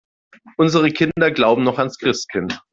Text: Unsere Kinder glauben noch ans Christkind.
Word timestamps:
Unsere 0.57 0.89
Kinder 0.91 1.29
glauben 1.29 1.61
noch 1.63 1.77
ans 1.77 1.99
Christkind. 1.99 2.59